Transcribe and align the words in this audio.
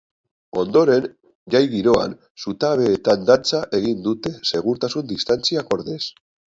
Ondoren 0.61 1.05
jai 1.57 1.61
giroan, 1.75 2.17
zutabeetan 2.45 3.29
dantza 3.31 3.63
egin 3.83 4.05
dute, 4.11 4.35
segurtasun 4.55 5.11
distantzia 5.17 5.71
gordez. 5.73 6.05